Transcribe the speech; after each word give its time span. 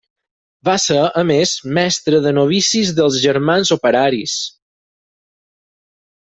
Va 0.67 0.73
ser, 0.83 0.95
a 1.21 1.23
més, 1.31 1.51
mestre 1.77 2.21
de 2.23 2.31
novicis 2.37 2.95
dels 3.01 3.19
germans 3.27 3.73
operaris. 3.77 4.39